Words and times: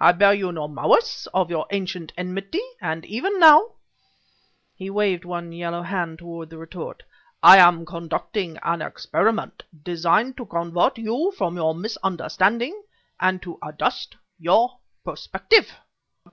I 0.00 0.10
bear 0.10 0.34
you 0.34 0.50
no 0.50 0.66
malice 0.66 1.28
for 1.30 1.46
your 1.48 1.68
ancient 1.70 2.12
enmity, 2.16 2.58
and 2.80 3.04
even 3.04 3.38
now" 3.38 3.74
he 4.74 4.90
waved 4.90 5.24
one 5.24 5.52
yellow 5.52 5.82
hand 5.82 6.18
toward 6.18 6.50
the 6.50 6.58
retort 6.58 7.04
"I 7.44 7.58
am 7.58 7.86
conducting 7.86 8.58
an 8.64 8.82
experiment 8.82 9.62
designed 9.84 10.36
to 10.38 10.46
convert 10.46 10.98
you 10.98 11.32
from 11.38 11.54
your 11.56 11.76
misunderstanding, 11.76 12.82
and 13.20 13.40
to 13.42 13.56
adjust 13.62 14.16
your 14.36 14.80
perspective." 15.04 15.70